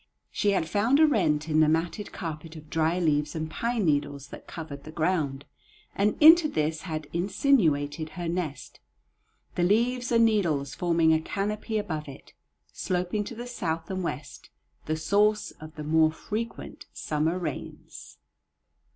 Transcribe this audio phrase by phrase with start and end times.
[0.31, 4.29] She had found a rent in the matted carpet of dry leaves and pine needles
[4.29, 5.45] that covered the ground,
[5.93, 8.79] and into this had insinuated her nest,
[9.53, 12.33] the leaves and needles forming a canopy above it,
[12.73, 14.49] sloping to the south and west,
[14.87, 18.17] the source of the more frequent summer rains.